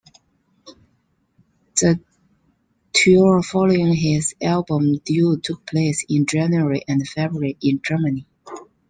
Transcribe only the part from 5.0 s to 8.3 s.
"Due" took place in January and February in Germany.